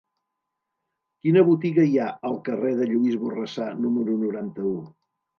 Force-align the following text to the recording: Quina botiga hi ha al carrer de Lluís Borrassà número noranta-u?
Quina 1.25 1.41
botiga 1.49 1.83
hi 1.89 1.99
ha 2.03 2.07
al 2.29 2.39
carrer 2.47 2.71
de 2.79 2.87
Lluís 2.91 3.17
Borrassà 3.25 3.67
número 3.83 4.15
noranta-u? 4.23 4.73